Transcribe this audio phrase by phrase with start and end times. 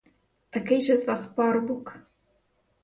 [0.49, 1.97] Такий же з вас парубок.